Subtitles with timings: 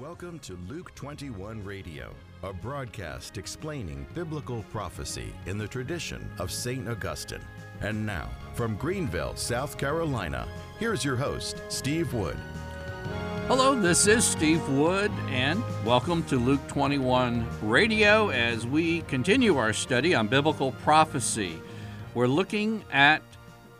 [0.00, 6.88] Welcome to Luke 21 Radio, a broadcast explaining biblical prophecy in the tradition of St.
[6.88, 7.44] Augustine.
[7.82, 12.38] And now, from Greenville, South Carolina, here's your host, Steve Wood.
[13.46, 19.74] Hello, this is Steve Wood, and welcome to Luke 21 Radio as we continue our
[19.74, 21.60] study on biblical prophecy.
[22.14, 23.20] We're looking at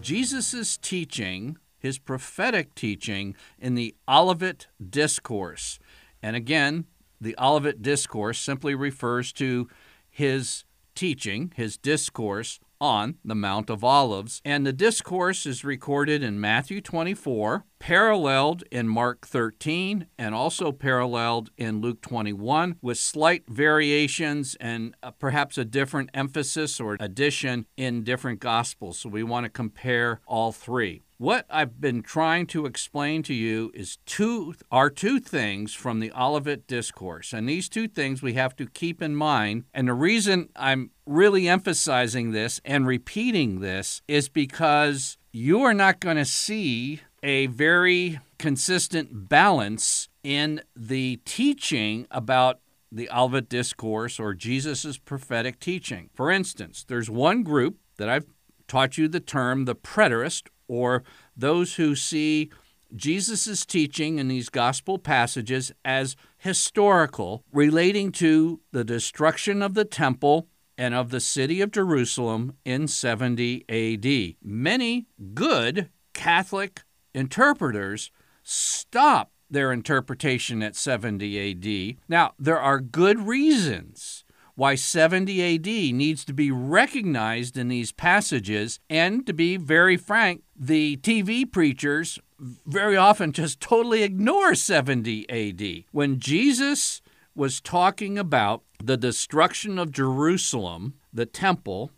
[0.00, 5.80] Jesus' teaching, his prophetic teaching, in the Olivet Discourse.
[6.24, 6.86] And again,
[7.20, 9.68] the Olivet Discourse simply refers to
[10.08, 10.64] his
[10.94, 14.40] teaching, his discourse on the Mount of Olives.
[14.42, 21.50] And the discourse is recorded in Matthew 24, paralleled in Mark 13, and also paralleled
[21.58, 28.02] in Luke 21, with slight variations and uh, perhaps a different emphasis or addition in
[28.02, 29.00] different Gospels.
[29.00, 31.02] So we want to compare all three.
[31.18, 36.10] What I've been trying to explain to you is two are two things from the
[36.12, 37.34] Olivet discourse.
[37.34, 39.64] And these two things we have to keep in mind.
[39.74, 46.00] And the reason I'm really emphasizing this and repeating this is because you are not
[46.00, 52.60] going to see a very consistent balance in the teaching about
[52.92, 56.10] the Olivet Discourse or Jesus' prophetic teaching.
[56.12, 58.26] For instance, there's one group that I've
[58.68, 61.02] taught you the term the preterist or
[61.34, 62.50] those who see
[62.94, 70.48] Jesus' teaching in these gospel passages as historical, relating to the destruction of the temple
[70.76, 74.36] and of the city of Jerusalem in 70 AD.
[74.46, 76.82] Many good Catholic
[77.14, 78.10] interpreters
[78.42, 81.96] stop their interpretation at 70 AD.
[82.08, 84.24] Now, there are good reasons
[84.56, 88.78] why 70 AD needs to be recognized in these passages.
[88.88, 92.18] And to be very frank, the TV preachers
[92.66, 95.84] very often just totally ignore 70 AD.
[95.92, 97.00] When Jesus
[97.34, 101.90] was talking about the destruction of Jerusalem, the temple,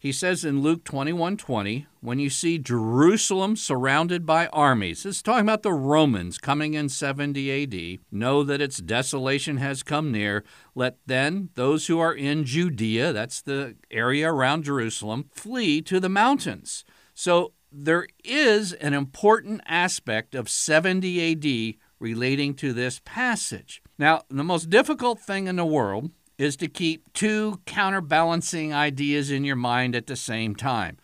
[0.00, 5.42] he says in Luke 21 20, when you see Jerusalem surrounded by armies, is talking
[5.42, 10.44] about the Romans coming in 70 AD, know that its desolation has come near.
[10.76, 16.08] Let then those who are in Judea, that's the area around Jerusalem, flee to the
[16.08, 16.84] mountains.
[17.12, 23.82] So there is an important aspect of 70 AD relating to this passage.
[23.98, 29.44] Now, the most difficult thing in the world is to keep two counterbalancing ideas in
[29.44, 30.96] your mind at the same time.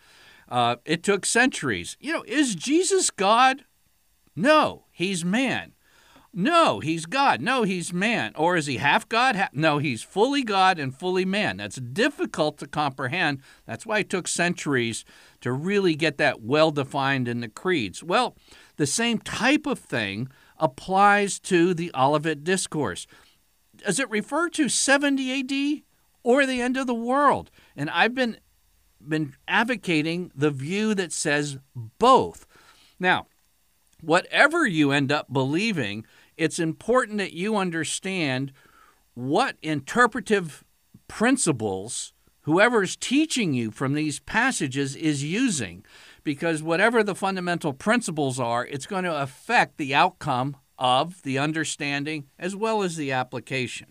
[0.47, 1.97] Uh, it took centuries.
[1.99, 3.65] You know, is Jesus God?
[4.35, 5.73] No, he's man.
[6.37, 7.39] No, he's God.
[7.39, 8.33] No, he's man.
[8.35, 9.37] Or is he half God?
[9.37, 9.53] Half?
[9.53, 11.57] no, he's fully God and fully man.
[11.57, 13.39] That's difficult to comprehend.
[13.65, 15.05] That's why it took centuries
[15.39, 18.03] to really get that well defined in the creeds.
[18.03, 18.35] Well,
[18.75, 20.27] the same type of thing
[20.59, 23.07] applies to the Olivet Discourse
[23.77, 25.83] does it refer to 70 AD
[26.23, 27.51] or the end of the world?
[27.75, 28.37] And I've been
[29.07, 32.47] been advocating the view that says both.
[32.99, 33.27] Now,
[34.01, 36.05] whatever you end up believing,
[36.37, 38.51] it's important that you understand
[39.13, 40.63] what interpretive
[41.07, 42.13] principles
[42.45, 45.83] whoever is teaching you from these passages is using
[46.23, 52.25] because whatever the fundamental principles are, it's going to affect the outcome of the understanding
[52.37, 53.87] as well as the application.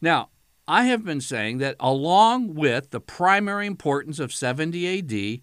[0.00, 0.30] Now,
[0.66, 5.40] I have been saying that along with the primary importance of 70 AD,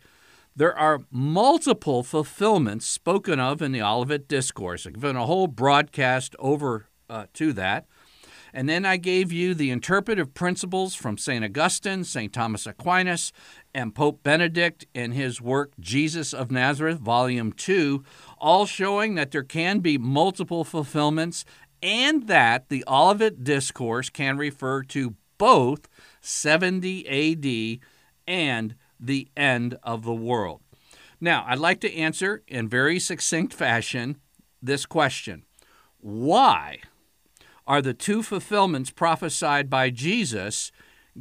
[0.55, 4.88] there are multiple fulfillments spoken of in the Olivet Discourse.
[4.88, 7.85] I've given a whole broadcast over uh, to that.
[8.57, 11.45] And then I gave you the interpretive principles from St.
[11.45, 12.34] Augustine, St.
[12.34, 13.31] Thomas Aquinas,
[13.72, 18.03] and Pope Benedict in his work Jesus of Nazareth, Volume 2,
[18.40, 21.46] all showing that there can be multiple fulfillments
[21.84, 25.88] and that the Olivet Discourse can refer to both
[26.22, 27.79] 70 AD
[28.25, 30.62] and the end of the world.
[31.22, 34.17] Now, I'd like to answer in very succinct fashion
[34.64, 35.46] this question
[35.99, 36.79] Why
[37.67, 40.72] are the two fulfillments prophesied by Jesus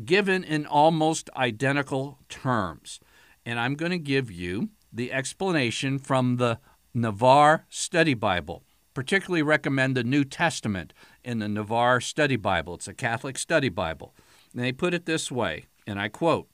[0.05, 3.01] given in almost identical terms?
[3.45, 6.61] And I'm going to give you the explanation from the
[6.95, 8.63] Navarre Study Bible.
[8.95, 12.77] Particularly recommend the New Testament in the Navarre Study Bible.
[12.77, 14.15] It's a Catholic study Bible.
[14.55, 16.49] And they put it this way, and I quote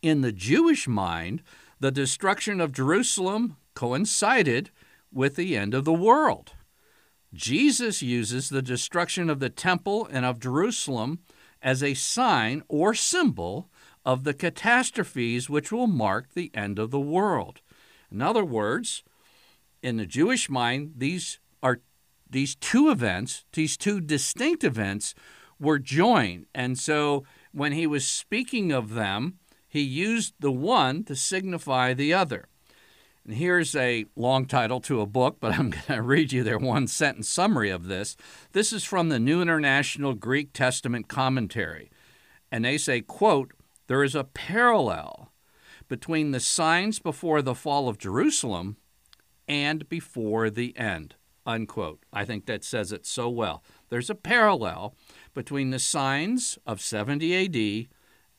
[0.00, 1.42] In the Jewish mind,
[1.80, 4.70] the destruction of Jerusalem coincided
[5.12, 6.52] with the end of the world.
[7.34, 11.20] Jesus uses the destruction of the temple and of Jerusalem
[11.62, 13.70] as a sign or symbol
[14.04, 17.60] of the catastrophes which will mark the end of the world.
[18.10, 19.02] In other words,
[19.82, 21.80] in the Jewish mind, these are
[22.28, 25.14] these two events, these two distinct events,
[25.58, 26.46] were joined.
[26.54, 29.38] And so when he was speaking of them,
[29.68, 32.48] he used the one to signify the other.
[33.24, 36.58] And here's a long title to a book, but I'm going to read you their
[36.58, 38.16] one sentence summary of this.
[38.52, 41.90] This is from the New International Greek Testament Commentary.
[42.50, 43.52] And they say, quote,
[43.86, 45.32] there is a parallel
[45.88, 48.76] between the signs before the fall of Jerusalem
[49.48, 51.14] and before the end.
[51.44, 52.04] Unquote.
[52.12, 53.64] I think that says it so well.
[53.88, 54.94] There's a parallel
[55.34, 57.88] between the signs of 70 AD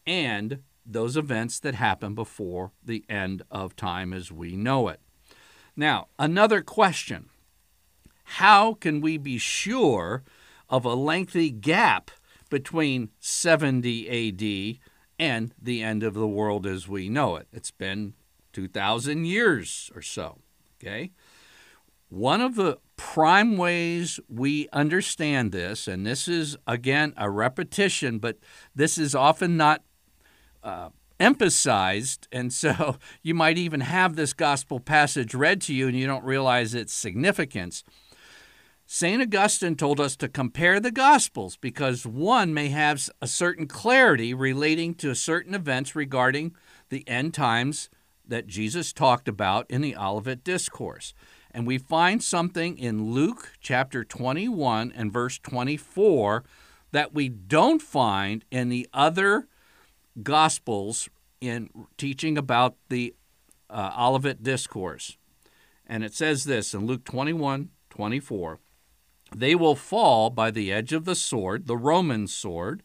[0.05, 4.99] and those events that happen before the end of time as we know it.
[5.75, 7.29] Now, another question
[8.23, 10.23] How can we be sure
[10.69, 12.11] of a lengthy gap
[12.49, 14.79] between 70 AD
[15.19, 17.47] and the end of the world as we know it?
[17.51, 18.13] It's been
[18.53, 20.39] 2,000 years or so.
[20.79, 21.11] Okay?
[22.09, 28.37] One of the prime ways we understand this, and this is again a repetition, but
[28.75, 29.81] this is often not
[30.63, 30.89] uh,
[31.19, 36.07] emphasized, and so you might even have this gospel passage read to you and you
[36.07, 37.83] don't realize its significance.
[38.85, 39.21] St.
[39.21, 44.93] Augustine told us to compare the Gospels because one may have a certain clarity relating
[44.95, 46.53] to certain events regarding
[46.89, 47.89] the end times
[48.27, 51.13] that Jesus talked about in the Olivet Discourse.
[51.51, 56.43] And we find something in Luke chapter 21 and verse 24
[56.91, 59.47] that we don't find in the other
[60.21, 61.09] Gospels
[61.41, 63.15] in teaching about the
[63.69, 65.17] uh, Olivet Discourse.
[65.87, 68.59] And it says this in Luke 21 24
[69.35, 72.83] They will fall by the edge of the sword, the Roman sword,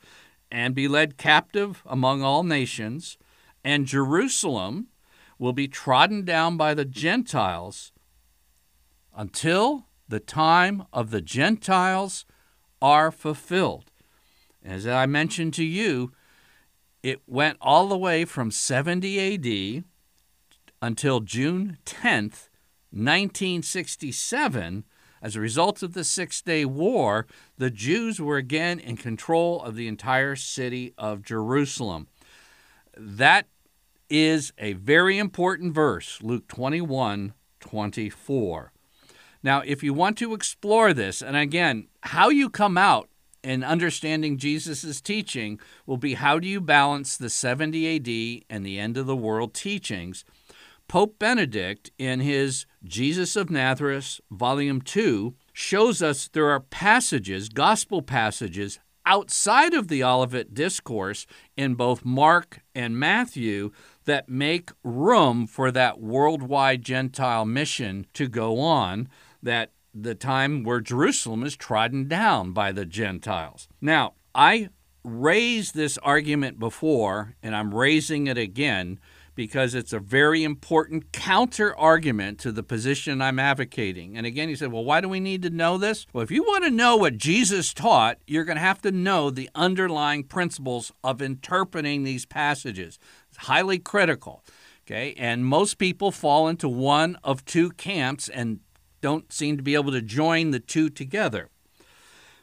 [0.51, 3.19] and be led captive among all nations,
[3.65, 4.89] and Jerusalem
[5.39, 7.93] will be trodden down by the Gentiles
[9.15, 12.25] until the time of the Gentiles
[12.81, 13.91] are fulfilled.
[14.65, 16.13] As I mentioned to you,
[17.03, 19.85] it went all the way from 70 AD
[20.83, 22.49] until June 10th,
[22.91, 24.85] 1967.
[25.21, 29.75] As a result of the Six Day War, the Jews were again in control of
[29.75, 32.07] the entire city of Jerusalem.
[32.97, 33.47] That
[34.09, 38.73] is a very important verse, Luke 21 24.
[39.43, 43.09] Now, if you want to explore this, and again, how you come out
[43.43, 48.79] in understanding Jesus' teaching will be how do you balance the 70 AD and the
[48.79, 50.25] end of the world teachings.
[50.89, 58.01] Pope Benedict, in his Jesus of Nazareth, Volume 2, shows us there are passages, gospel
[58.01, 61.27] passages, outside of the Olivet Discourse
[61.57, 63.71] in both Mark and Matthew
[64.05, 69.09] that make room for that worldwide Gentile mission to go on
[69.43, 69.73] that
[70.03, 73.69] the time where Jerusalem is trodden down by the Gentiles.
[73.81, 74.69] Now, I
[75.05, 78.99] raised this argument before, and I'm raising it again
[79.35, 84.17] because it's a very important counter argument to the position I'm advocating.
[84.17, 86.07] And again, you said, well, why do we need to know this?
[86.13, 89.31] Well, if you want to know what Jesus taught, you're going to have to know
[89.31, 92.99] the underlying principles of interpreting these passages.
[93.29, 94.43] It's highly critical.
[94.85, 98.61] Okay, and most people fall into one of two camps, and
[99.01, 101.49] don't seem to be able to join the two together.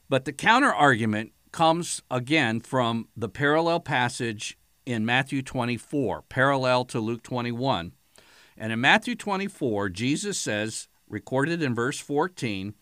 [0.10, 7.00] But the counter argument comes again from the parallel passage in Matthew 24, parallel to
[7.00, 7.94] Luke 21.
[8.58, 12.74] And in Matthew 24, Jesus says, recorded in verse 14,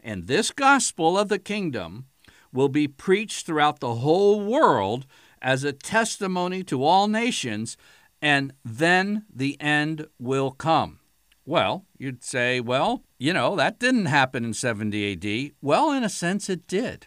[0.00, 2.06] and this gospel of the kingdom
[2.52, 5.06] will be preached throughout the whole world
[5.40, 7.76] as a testimony to all nations,
[8.20, 11.00] and then the end will come.
[11.44, 15.52] Well, you'd say, well, you know, that didn't happen in 70 AD.
[15.62, 17.06] Well, in a sense, it did.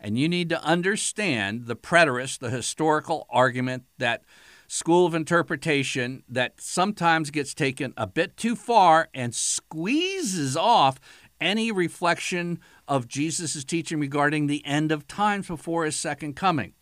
[0.00, 4.22] And you need to understand the preterist, the historical argument, that
[4.68, 10.98] school of interpretation that sometimes gets taken a bit too far and squeezes off
[11.42, 16.72] any reflection of Jesus' teaching regarding the end of times before his second coming.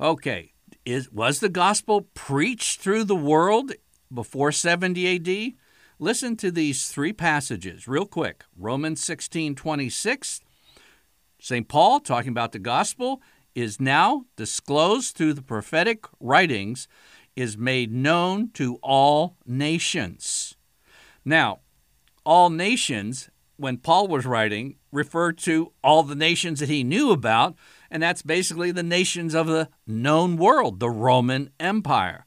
[0.00, 0.54] Okay,
[0.86, 3.72] is, was the gospel preached through the world
[4.10, 5.65] before 70 AD?
[5.98, 8.44] Listen to these three passages real quick.
[8.54, 10.40] Romans 16 26.
[11.40, 11.68] St.
[11.68, 13.22] Paul, talking about the gospel,
[13.54, 16.86] is now disclosed through the prophetic writings,
[17.34, 20.56] is made known to all nations.
[21.24, 21.60] Now,
[22.26, 27.54] all nations, when Paul was writing, referred to all the nations that he knew about,
[27.90, 32.26] and that's basically the nations of the known world, the Roman Empire.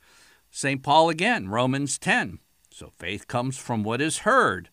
[0.49, 0.81] St.
[0.81, 2.39] Paul again, Romans 10.
[2.79, 4.69] So faith comes from what is heard,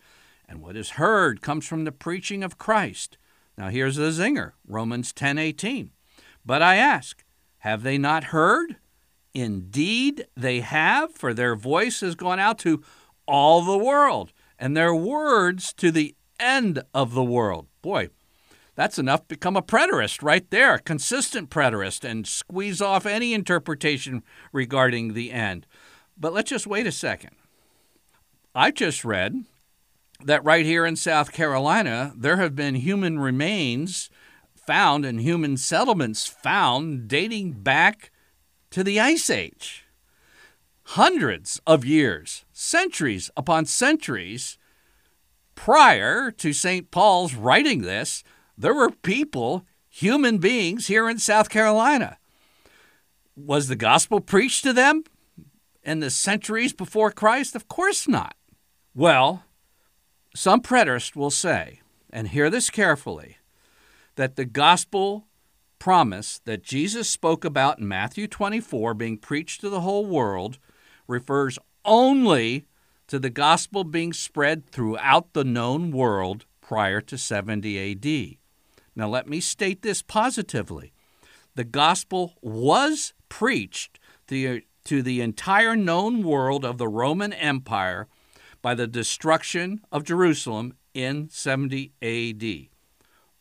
[0.48, 3.18] and what is heard comes from the preaching of Christ.
[3.58, 5.90] Now here's the zinger, Romans 10:18.
[6.44, 7.24] But I ask,
[7.58, 8.76] have they not heard?
[9.34, 12.84] Indeed, they have, for their voice has gone out to
[13.26, 17.66] all the world, and their words to the end of the world.
[17.82, 18.10] Boy,
[18.76, 23.34] that's enough to become a preterist right there, a consistent preterist, and squeeze off any
[23.34, 24.22] interpretation
[24.52, 25.66] regarding the end.
[26.16, 27.34] But let's just wait a second.
[28.56, 29.44] I just read
[30.24, 34.08] that right here in South Carolina, there have been human remains
[34.54, 38.10] found and human settlements found dating back
[38.70, 39.84] to the Ice Age.
[40.84, 44.56] Hundreds of years, centuries upon centuries
[45.54, 46.90] prior to St.
[46.90, 48.24] Paul's writing this,
[48.56, 52.16] there were people, human beings here in South Carolina.
[53.36, 55.04] Was the gospel preached to them
[55.82, 57.54] in the centuries before Christ?
[57.54, 58.34] Of course not.
[58.96, 59.44] Well,
[60.34, 63.36] some preterists will say, and hear this carefully,
[64.14, 65.26] that the gospel
[65.78, 70.56] promise that Jesus spoke about in Matthew 24 being preached to the whole world
[71.06, 72.64] refers only
[73.08, 78.38] to the gospel being spread throughout the known world prior to 70 AD.
[78.96, 80.94] Now, let me state this positively.
[81.54, 88.08] The gospel was preached to, to the entire known world of the Roman Empire
[88.66, 92.66] by the destruction of Jerusalem in 70 AD.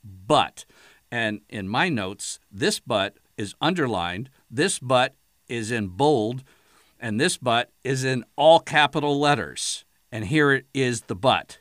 [0.03, 0.65] But,
[1.11, 5.15] and in my notes, this but is underlined, this but
[5.49, 6.43] is in bold,
[6.99, 9.83] and this but is in all capital letters.
[10.11, 11.57] And here it is the but.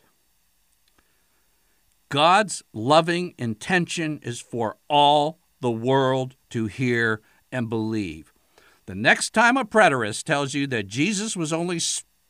[2.11, 8.31] God's loving intention is for all the world to hear and believe.
[8.85, 11.79] The next time a preterist tells you that Jesus was only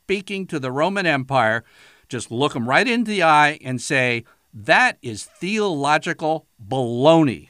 [0.04, 1.64] speaking to the Roman Empire,
[2.10, 7.48] just look them right in the eye and say, that is theological baloney.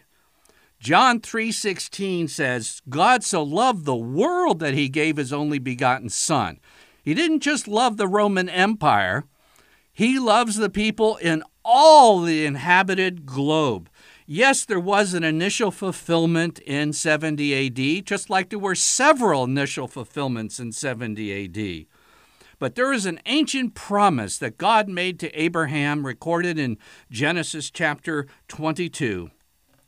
[0.78, 6.60] John 3:16 says, God so loved the world that he gave his only begotten son.
[7.02, 9.24] He didn't just love the Roman Empire,
[9.92, 13.90] he loves the people in all the inhabited globe.
[14.26, 19.88] Yes, there was an initial fulfillment in 70 AD, just like there were several initial
[19.88, 21.86] fulfillments in 70 AD.
[22.58, 26.78] But there is an ancient promise that God made to Abraham, recorded in
[27.10, 29.30] Genesis chapter 22,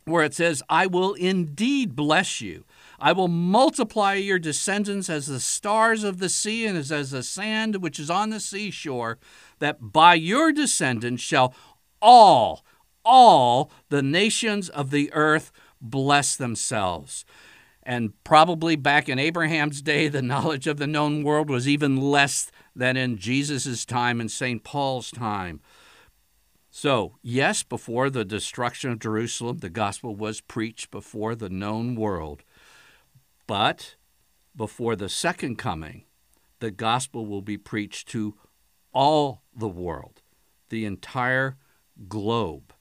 [0.04, 2.64] where it says, I will indeed bless you.
[2.98, 7.22] I will multiply your descendants as the stars of the sea and as, as the
[7.22, 9.18] sand which is on the seashore,
[9.58, 11.54] that by your descendants shall
[12.00, 12.64] all,
[13.04, 17.24] all the nations of the earth bless themselves.
[17.86, 22.50] And probably back in Abraham's day, the knowledge of the known world was even less
[22.74, 24.64] than in Jesus' time and St.
[24.64, 25.60] Paul's time.
[26.68, 32.42] So, yes, before the destruction of Jerusalem, the gospel was preached before the known world.
[33.46, 33.94] But
[34.56, 36.06] before the second coming,
[36.58, 38.34] the gospel will be preached to
[38.92, 40.22] all the world,
[40.70, 41.56] the entire
[42.08, 42.74] globe.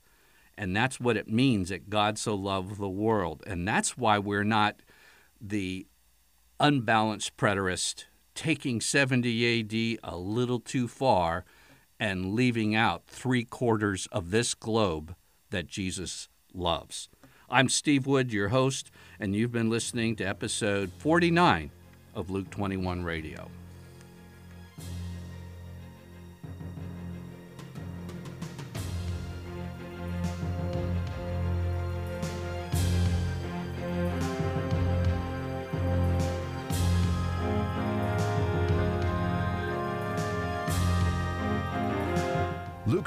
[0.57, 3.43] And that's what it means that God so loved the world.
[3.45, 4.81] And that's why we're not
[5.39, 5.87] the
[6.59, 11.45] unbalanced preterist taking 70 AD a little too far
[11.99, 15.15] and leaving out three quarters of this globe
[15.49, 17.09] that Jesus loves.
[17.49, 21.71] I'm Steve Wood, your host, and you've been listening to episode 49
[22.13, 23.49] of Luke 21 Radio.